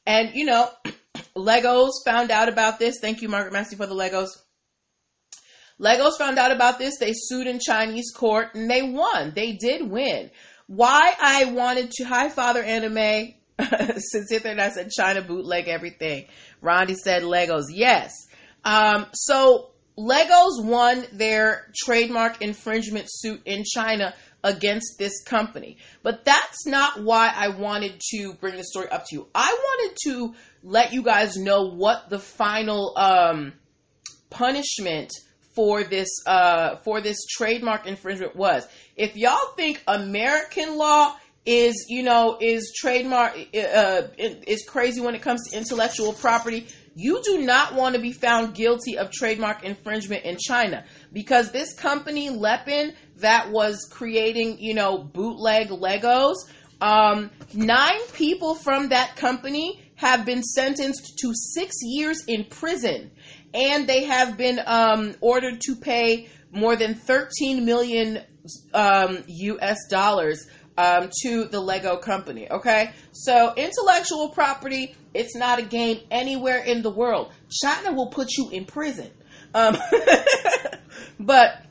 [0.05, 0.69] and, you know,
[1.35, 2.97] Legos found out about this.
[2.99, 4.29] Thank you, Margaret Massey, for the Legos.
[5.79, 6.97] Legos found out about this.
[6.97, 9.33] They sued in Chinese court and they won.
[9.35, 10.29] They did win.
[10.67, 16.25] Why I wanted to, hi, Father Anime, since if I said China bootleg everything.
[16.61, 17.65] Rondi said Legos.
[17.71, 18.13] Yes.
[18.63, 24.13] Um, so Legos won their trademark infringement suit in China
[24.43, 25.77] against this company.
[26.03, 29.27] But that's not why I wanted to bring the story up to you.
[29.33, 33.53] I wanted to let you guys know what the final um,
[34.29, 35.11] punishment
[35.59, 38.65] for this uh, for this trademark infringement was.
[38.95, 45.21] If y'all think American law is you know is trademark uh, is crazy when it
[45.21, 50.23] comes to intellectual property, you do not want to be found guilty of trademark infringement
[50.23, 56.35] in China because this company Lepin that was creating you know bootleg Legos.
[56.79, 63.11] Um, nine people from that company have been sentenced to six years in prison
[63.53, 68.21] and they have been um, ordered to pay more than 13 million
[68.73, 72.49] um, US dollars um, to the Lego company.
[72.49, 77.31] Okay, so intellectual property, it's not a game anywhere in the world.
[77.49, 79.11] China will put you in prison.
[79.53, 79.77] Um,
[81.19, 81.65] but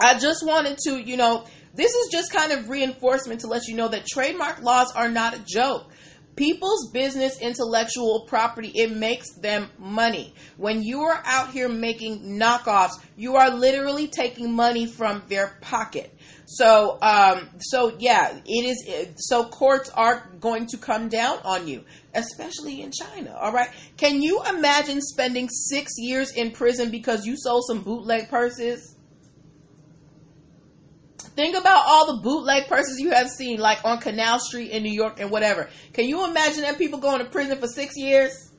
[0.00, 3.76] I just wanted to, you know, this is just kind of reinforcement to let you
[3.76, 5.91] know that trademark laws are not a joke
[6.36, 10.34] people's business intellectual property it makes them money.
[10.56, 16.14] When you are out here making knockoffs you are literally taking money from their pocket.
[16.46, 21.84] So um so yeah it is so courts are going to come down on you
[22.14, 23.70] especially in china all right?
[23.96, 28.96] Can you imagine spending six years in prison because you sold some bootleg purses
[31.22, 34.92] Think about all the bootleg purses you have seen, like on Canal Street in New
[34.92, 35.70] York and whatever.
[35.92, 38.50] Can you imagine that people going to prison for six years?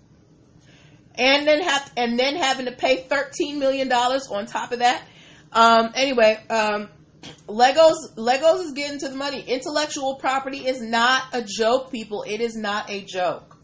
[1.16, 5.04] And then have and then having to pay thirteen million dollars on top of that.
[5.52, 6.90] Um, anyway, um,
[7.48, 9.42] Legos Legos is getting to the money.
[9.42, 12.24] Intellectual property is not a joke, people.
[12.24, 13.56] It is not a joke.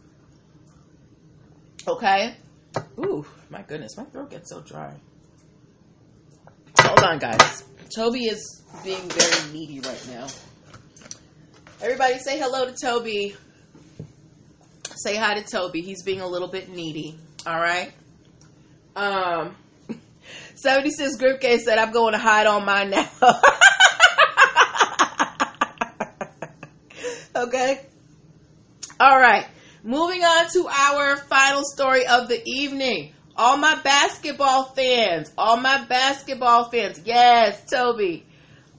[1.88, 2.36] Okay.
[3.00, 4.94] Ooh, my goodness, my throat gets so dry.
[6.80, 7.64] Hold on, guys.
[7.94, 10.28] Toby is being very needy right now.
[11.82, 13.36] Everybody say hello to Toby.
[14.96, 15.82] Say hi to Toby.
[15.82, 17.18] He's being a little bit needy.
[17.48, 17.92] All right.
[18.96, 19.56] Um,
[20.56, 23.10] 76 Grip K said, I'm going to hide on mine now.
[27.36, 27.82] okay.
[29.00, 29.48] All right.
[29.84, 35.86] Moving on to our final story of the evening all my basketball fans, all my
[35.86, 38.26] basketball fans, yes, Toby,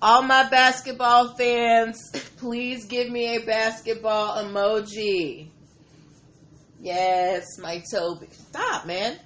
[0.02, 5.48] all my basketball fans, please give me a basketball emoji.
[6.78, 8.28] Yes, my Toby.
[8.32, 9.18] Stop, man.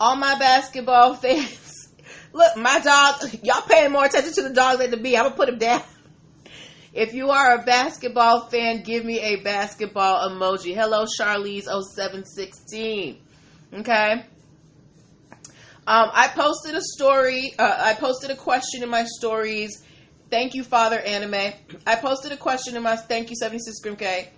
[0.00, 1.94] All my basketball fans.
[2.32, 5.16] Look, my dog, y'all paying more attention to the dog than to me.
[5.16, 5.84] I'm going to put him down.
[6.92, 10.74] If you are a basketball fan, give me a basketball emoji.
[10.74, 13.29] Hello, Charlize0716.
[13.72, 14.24] Okay.
[15.86, 17.54] Um, I posted a story.
[17.58, 19.84] Uh, I posted a question in my stories.
[20.30, 21.52] Thank you, Father Anime.
[21.86, 24.30] I posted a question in my thank you, 76 Grim K.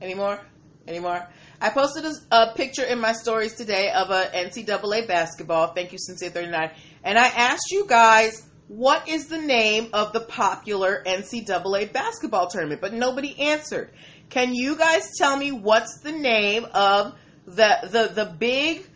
[0.00, 0.40] Anymore?
[0.88, 1.28] Anymore?
[1.60, 5.68] I posted a, a, picture in my stories today of a NCAA basketball.
[5.68, 6.70] Thank you, Sincere 39.
[7.02, 12.80] And I asked you guys what is the name of the popular NCAA basketball tournament?
[12.80, 13.92] But nobody answered.
[14.28, 17.14] Can you guys tell me what's the name of
[17.46, 18.86] the the the big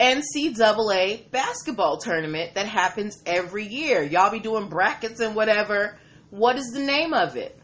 [0.00, 4.02] NCAA basketball tournament that happens every year?
[4.02, 5.98] Y'all be doing brackets and whatever.
[6.30, 7.58] What is the name of it?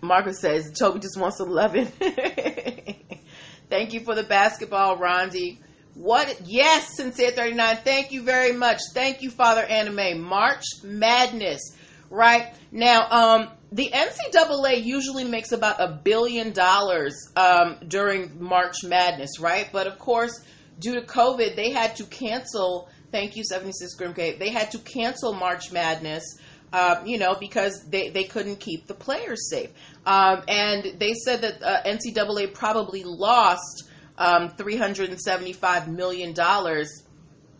[0.00, 1.86] Marcus says Toby just wants some loving.
[3.70, 5.58] Thank you for the basketball, Rondi.
[5.94, 6.42] What?
[6.44, 7.78] Yes, Sincere 39.
[7.84, 8.80] Thank you very much.
[8.94, 10.20] Thank you, Father Anime.
[10.22, 11.76] March Madness.
[12.10, 12.54] Right?
[12.70, 19.68] Now, um, the NCAA usually makes about a billion dollars um, during March Madness, right?
[19.72, 20.44] But of course,
[20.78, 22.88] due to COVID, they had to cancel.
[23.10, 24.38] Thank you, 76 Grimke.
[24.38, 26.38] They had to cancel March Madness.
[26.72, 29.68] Uh, you know, because they, they couldn't keep the players safe.
[30.06, 36.34] Um, and they said that uh, NCAA probably lost um, $375 million.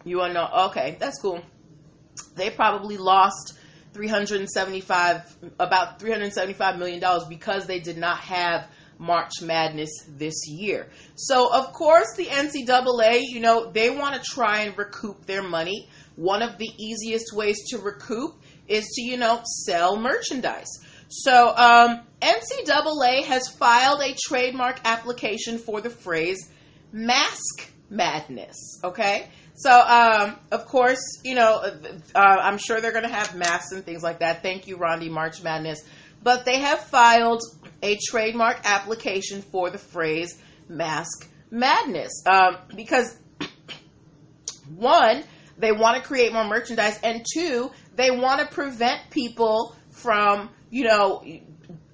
[0.04, 0.48] You want to know?
[0.68, 1.42] Okay, that's cool.
[2.36, 3.52] They probably lost
[3.92, 10.88] 375 about 375 million dollars because they did not have March Madness this year.
[11.16, 15.88] So of course the NCAA, you know, they want to try and recoup their money.
[16.16, 20.68] One of the easiest ways to recoup is to, you know, sell merchandise.
[21.08, 26.50] So um, NCAA has filed a trademark application for the phrase
[26.92, 28.80] mask madness.
[28.82, 29.28] Okay.
[29.54, 31.76] So, um, of course, you know, uh,
[32.14, 34.42] uh, I'm sure they're going to have masks and things like that.
[34.42, 35.82] Thank you, Rondi, March Madness.
[36.22, 37.42] But they have filed
[37.82, 40.38] a trademark application for the phrase
[40.68, 43.16] mask madness um, because,
[44.76, 45.24] one,
[45.58, 50.84] they want to create more merchandise, and two, they want to prevent people from, you
[50.84, 51.22] know,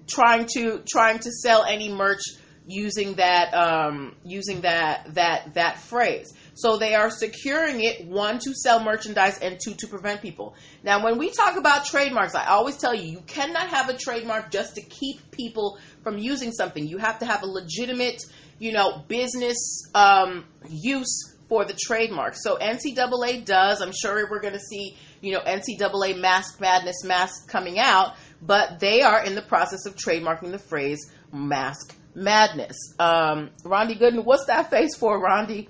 [0.09, 2.23] trying to trying to sell any merch
[2.67, 6.33] using that um, using that that that phrase.
[6.59, 10.57] So they are securing it one to sell merchandise and two to prevent people.
[10.83, 14.51] Now, when we talk about trademarks, I always tell you you cannot have a trademark
[14.51, 16.85] just to keep people from using something.
[16.85, 18.25] You have to have a legitimate,
[18.59, 22.35] you know, business um, use for the trademark.
[22.35, 23.81] So NCAA does.
[23.81, 28.81] I'm sure we're going to see, you know, NCAA Mask Madness mask coming out, but
[28.81, 32.77] they are in the process of trademarking the phrase mask madness.
[32.99, 35.69] Um, Rondi Gooden, what's that face for, Rondi?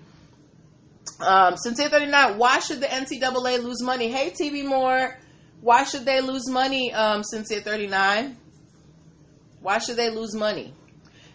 [1.21, 4.11] Um, Sincere 39, why should the NCAA lose money?
[4.11, 5.19] Hey, TV Moore,
[5.61, 8.37] why should they lose money, um, Sincere 39?
[9.61, 10.73] Why should they lose money?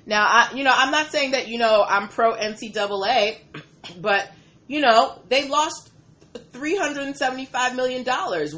[0.05, 3.37] Now, I, you know, I'm not saying that, you know, I'm pro NCAA,
[4.01, 4.31] but,
[4.67, 5.91] you know, they lost
[6.33, 8.05] $375 million.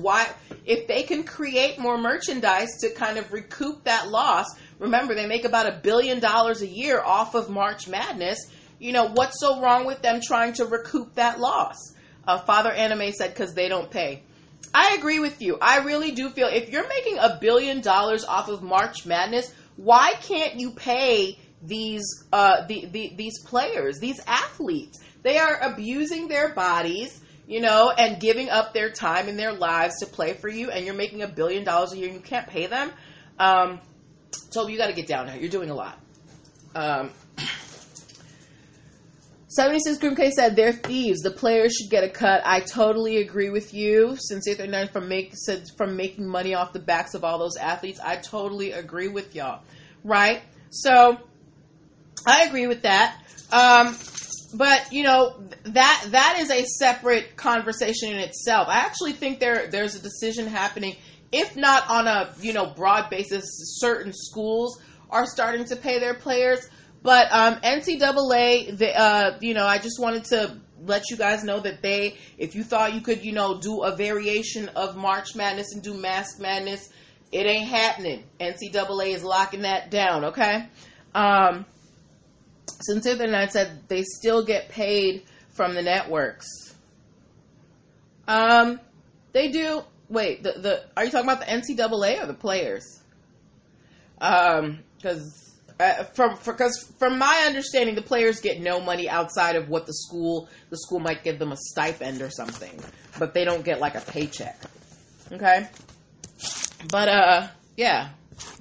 [0.02, 0.28] Why,
[0.66, 4.46] if they can create more merchandise to kind of recoup that loss,
[4.80, 8.40] remember they make about a billion dollars a year off of March Madness.
[8.80, 11.78] You know, what's so wrong with them trying to recoup that loss?
[12.28, 14.24] Uh, Father Anime said, because they don't pay.
[14.74, 15.58] I agree with you.
[15.62, 20.14] I really do feel if you're making a billion dollars off of March Madness, why
[20.22, 25.00] can't you pay these uh, the, the, these players, these athletes?
[25.24, 30.00] They are abusing their bodies you know, and giving up their time and their lives
[30.00, 32.48] to play for you, and you're making a billion dollars a year and you can't
[32.48, 32.92] pay them.
[33.38, 33.80] Um,
[34.52, 35.40] Toby, you got to get down here.
[35.40, 36.00] You're doing a lot.
[36.74, 37.12] Um,
[39.56, 41.22] 76 Grim K said they're thieves.
[41.22, 42.42] The players should get a cut.
[42.46, 44.18] I totally agree with you.
[44.20, 48.02] Sincere 39 from make said from making money off the backs of all those athletes,
[48.04, 49.62] I totally agree with y'all.
[50.04, 50.42] Right?
[50.72, 51.18] So
[52.28, 53.18] I agree with that.
[53.50, 53.96] Um,
[54.54, 58.68] but you know that that is a separate conversation in itself.
[58.68, 60.98] I actually think there there's a decision happening,
[61.32, 63.46] if not on a you know broad basis.
[63.80, 66.68] Certain schools are starting to pay their players,
[67.06, 71.84] but um, NCAA, uh, you know, I just wanted to let you guys know that
[71.84, 75.84] they, if you thought you could, you know, do a variation of March Madness and
[75.84, 76.90] do Mask Madness,
[77.32, 78.24] it ain't happening.
[78.40, 80.26] NCAA is locking that down.
[80.26, 80.66] Okay.
[81.14, 81.68] Um,
[82.82, 86.48] Sincere Night said they still get paid from the networks.
[88.28, 88.80] Um,
[89.32, 89.84] they do.
[90.10, 93.00] Wait, the the are you talking about the NCAA or the players?
[94.20, 95.45] Um, because
[95.80, 99.94] uh, from because from my understanding, the players get no money outside of what the
[99.94, 102.80] school the school might give them a stipend or something,
[103.20, 104.60] but they don't get like a paycheck.
[105.32, 105.68] Okay,
[106.90, 108.10] but uh, yeah,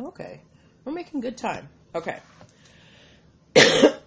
[0.01, 0.41] okay,
[0.85, 1.69] we're making good time.
[1.95, 2.19] Okay.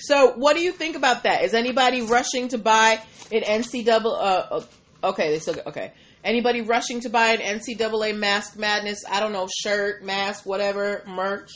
[0.00, 1.42] So, what do you think about that?
[1.42, 4.00] Is anybody rushing to buy an NCAA?
[4.06, 4.60] Uh,
[5.04, 5.92] okay, they still okay.
[6.24, 9.04] Anybody rushing to buy an NCAA Mask Madness?
[9.08, 11.50] I don't know, shirt, mask, whatever, merch.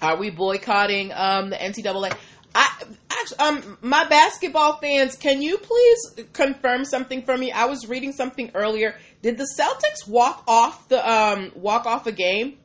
[0.00, 2.16] Are we boycotting um, the NCAA?
[2.54, 7.52] I actually, um, my basketball fans, can you please confirm something for me?
[7.52, 8.96] I was reading something earlier.
[9.22, 12.58] Did the Celtics walk off the um walk off a game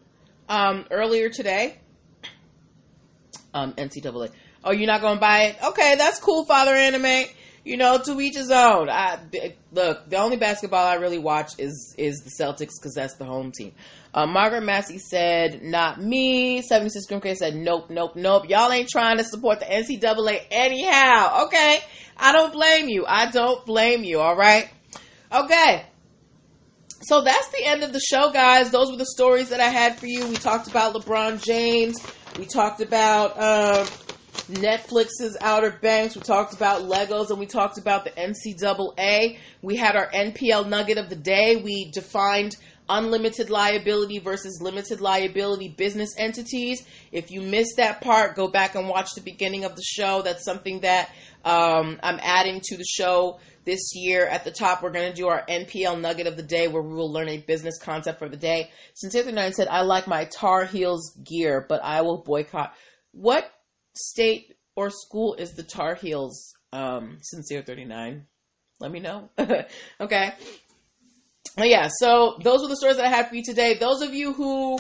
[0.48, 1.80] um earlier today?
[3.54, 4.30] Um, NCAA.
[4.64, 5.58] Oh, you're not going to buy it?
[5.64, 7.26] Okay, that's cool, Father Anime.
[7.66, 8.90] You know, to each his own.
[8.90, 9.20] I
[9.72, 10.10] look.
[10.10, 13.74] The only basketball I really watch is is the Celtics because that's the home team.
[14.14, 16.62] Uh, Margaret Massey said, not me.
[16.62, 18.48] 76 Grim K said, nope, nope, nope.
[18.48, 21.46] Y'all ain't trying to support the NCAA anyhow.
[21.46, 21.80] Okay.
[22.16, 23.06] I don't blame you.
[23.08, 24.20] I don't blame you.
[24.20, 24.70] All right.
[25.32, 25.86] Okay.
[27.02, 28.70] So that's the end of the show, guys.
[28.70, 30.28] Those were the stories that I had for you.
[30.28, 31.98] We talked about LeBron James.
[32.38, 33.86] We talked about uh,
[34.50, 36.16] Netflix's Outer Banks.
[36.16, 39.38] We talked about Legos and we talked about the NCAA.
[39.62, 41.56] We had our NPL nugget of the day.
[41.56, 42.58] We defined
[42.90, 46.86] unlimited liability versus limited liability business entities.
[47.14, 50.22] If you missed that part, go back and watch the beginning of the show.
[50.22, 51.10] That's something that
[51.46, 54.26] um, I'm adding to the show this year.
[54.26, 56.94] At the top, we're going to do our NPL nugget of the day where we
[56.94, 58.72] will learn a business concept for the day.
[58.94, 62.74] Sincere 39 said, I like my Tar Heels gear, but I will boycott.
[63.14, 63.50] What
[63.96, 66.54] state or school is the Tar Heels?
[66.72, 68.26] Um, Sincere 39.
[68.80, 69.30] Let me know.
[70.02, 70.34] okay
[71.56, 73.76] But yeah, so those were the stories that I had for you today.
[73.76, 74.80] Those of you who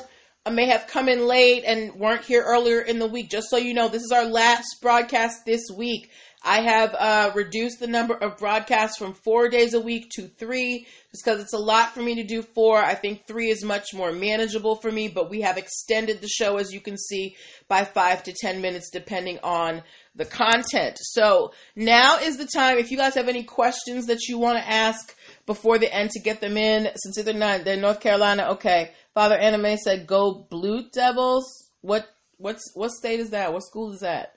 [0.51, 3.73] may have come in late and weren't here earlier in the week, just so you
[3.73, 6.09] know, this is our last broadcast this week.
[6.43, 10.85] I have uh, reduced the number of broadcasts from four days a week to three,
[11.11, 12.77] just because it's a lot for me to do four.
[12.77, 16.57] I think three is much more manageable for me, but we have extended the show,
[16.57, 17.35] as you can see,
[17.67, 19.83] by five to ten minutes, depending on
[20.15, 20.97] the content.
[20.99, 22.77] So now is the time.
[22.77, 25.15] If you guys have any questions that you want to ask,
[25.45, 26.89] before the end to get them in.
[26.95, 28.49] Since they're not, they're North Carolina.
[28.51, 28.91] Okay.
[29.13, 33.53] Father Anime said, "Go Blue Devils." What what's what state is that?
[33.53, 34.32] What school is that?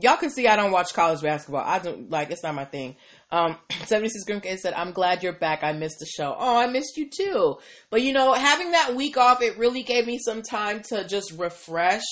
[0.00, 1.62] Y'all can see I don't watch college basketball.
[1.64, 2.96] I don't like it's not my thing.
[3.30, 5.62] Um, 76 Grimke said, I'm glad you're back.
[5.62, 6.34] I missed the show.
[6.36, 7.58] Oh, I missed you too.
[7.90, 11.32] But you know, having that week off, it really gave me some time to just
[11.32, 12.04] refresh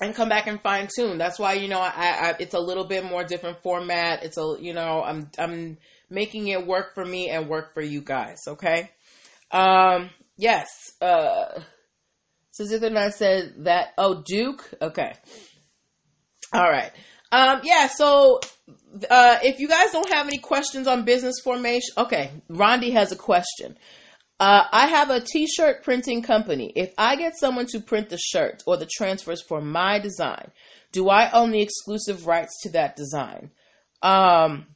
[0.00, 1.18] and come back and fine tune.
[1.18, 4.22] That's why, you know, I, I, it's a little bit more different format.
[4.22, 5.78] It's a, you know, I'm, I'm
[6.10, 8.38] making it work for me and work for you guys.
[8.46, 8.90] Okay.
[9.50, 10.68] Um, yes.
[11.00, 11.60] Uh,
[12.50, 13.88] so and I said that.
[13.96, 14.68] Oh, Duke.
[14.82, 15.14] Okay.
[16.52, 16.90] All right.
[17.30, 17.88] Um, yeah.
[17.88, 18.40] So,
[19.10, 22.30] uh, if you guys don't have any questions on business formation, okay.
[22.50, 23.76] Rondi has a question.
[24.40, 26.72] Uh, I have a t-shirt printing company.
[26.76, 30.52] If I get someone to print the shirt or the transfers for my design,
[30.92, 33.50] do I own the exclusive rights to that design?
[34.00, 34.66] Um,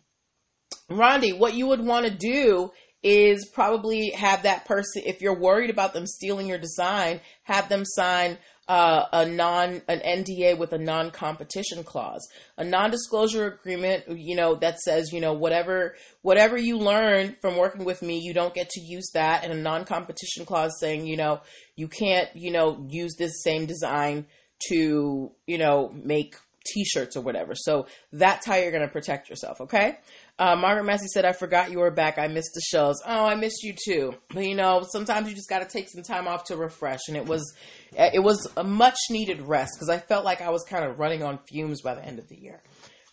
[0.90, 5.70] Rondi, what you would want to do is probably have that person, if you're worried
[5.70, 8.38] about them stealing your design, have them sign
[8.68, 14.04] uh, a non an NDA with a non competition clause, a non disclosure agreement.
[14.08, 18.32] You know that says you know whatever whatever you learn from working with me, you
[18.34, 21.40] don't get to use that, and a non competition clause saying you know
[21.76, 24.26] you can't you know use this same design
[24.68, 26.36] to you know make
[26.66, 27.54] t-shirts or whatever.
[27.54, 29.60] So that's how you're going to protect yourself.
[29.60, 29.98] Okay.
[30.38, 32.18] Uh, Margaret Massey said, I forgot you were back.
[32.18, 32.96] I missed the shows.
[33.06, 34.14] Oh, I missed you too.
[34.32, 37.00] But you know, sometimes you just got to take some time off to refresh.
[37.08, 37.54] And it was,
[37.92, 41.22] it was a much needed rest because I felt like I was kind of running
[41.22, 42.62] on fumes by the end of the year.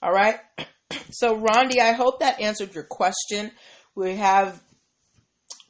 [0.02, 0.40] All right.
[1.12, 3.52] So, Rondi, I hope that answered your question.
[3.96, 4.60] We have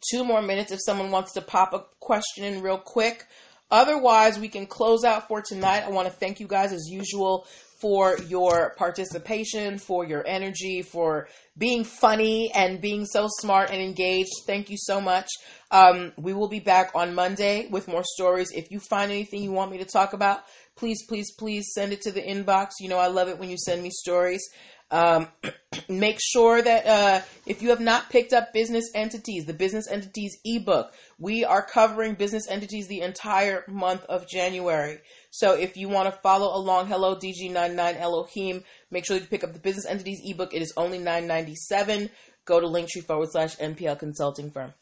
[0.09, 3.25] two more minutes if someone wants to pop a question in real quick.
[3.71, 5.83] Otherwise, we can close out for tonight.
[5.85, 7.47] I want to thank you guys as usual
[7.79, 11.27] for your participation, for your energy, for
[11.57, 14.31] being funny and being so smart and engaged.
[14.45, 15.29] Thank you so much.
[15.71, 18.51] Um, we will be back on Monday with more stories.
[18.51, 20.43] If you find anything you want me to talk about,
[20.75, 22.71] please, please, please send it to the inbox.
[22.79, 24.49] You know, I love it when you send me stories.
[24.91, 25.27] Um,
[25.89, 30.37] make sure that uh, if you have not picked up business entities, the business entities
[30.43, 34.99] ebook, we are covering business entities the entire month of January.
[35.31, 39.53] So if you want to follow along, hello DG99 Elohim, make sure you pick up
[39.53, 40.53] the business entities ebook.
[40.53, 42.09] It is only $9.97.
[42.45, 44.73] Go to linktree forward slash NPL consulting firm.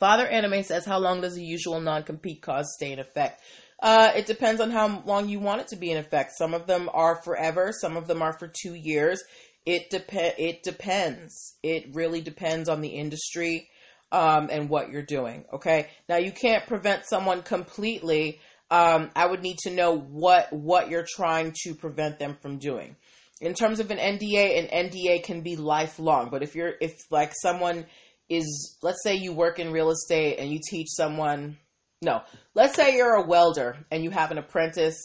[0.00, 3.40] Father Anime says, How long does the usual non compete cause stay in effect?
[3.80, 6.32] Uh, it depends on how long you want it to be in effect.
[6.36, 9.22] Some of them are forever, some of them are for two years.
[9.64, 11.54] It dep- It depends.
[11.62, 13.68] It really depends on the industry
[14.10, 15.44] um, and what you're doing.
[15.52, 15.88] Okay.
[16.08, 18.40] Now you can't prevent someone completely.
[18.74, 22.96] Um, I would need to know what what you're trying to prevent them from doing.
[23.40, 26.28] In terms of an NDA, an NDA can be lifelong.
[26.28, 27.86] But if you're if like someone
[28.28, 31.56] is, let's say you work in real estate and you teach someone
[32.02, 32.22] no.
[32.54, 35.00] Let's say you're a welder and you have an apprentice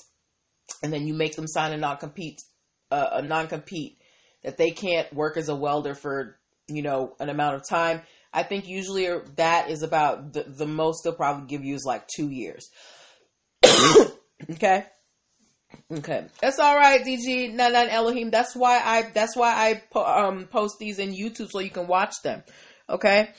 [0.81, 2.39] and then you make them sign a non compete
[2.89, 3.99] a, a non compete
[4.43, 8.01] that they can't work as a welder for you know an amount of time.
[8.33, 12.07] I think usually that is about the, the most they'll probably give you is like
[12.07, 12.67] two years.
[14.51, 14.85] okay.
[15.91, 18.29] Okay, that's all right, DG99 Elohim.
[18.29, 21.87] That's why I that's why I po- um, post these in YouTube so you can
[21.87, 22.43] watch them.
[22.87, 23.29] Okay,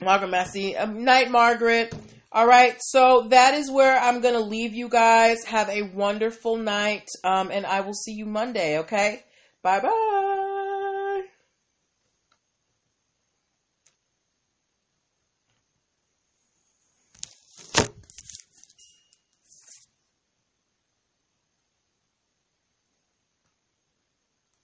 [0.00, 1.94] Margaret Massey, um, night, Margaret.
[2.32, 5.44] All right, so that is where I'm gonna leave you guys.
[5.44, 8.78] Have a wonderful night, um, and I will see you Monday.
[8.78, 9.22] Okay,
[9.62, 10.33] bye bye.